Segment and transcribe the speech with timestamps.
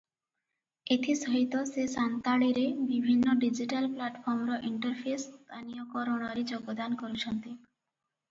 [0.93, 7.55] ଏଥିସହିତ ସେ ସାନ୍ତାଳୀରେ ବିଭିନ୍ନ ଡିଜିଟାଲ ପ୍ଲାଟଫର୍ମର ଇଣ୍ଟରଫେସ ସ୍ଥାନୀୟକରଣରେ ଯୋଗଦାନ କରୁଛନ୍ତି।